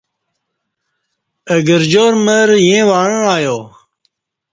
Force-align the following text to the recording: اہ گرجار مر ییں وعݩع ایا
اہ 1.51 1.57
گرجار 1.67 2.13
مر 2.25 2.49
ییں 2.67 2.83
وعݩع 2.89 3.21
ایا 3.35 3.55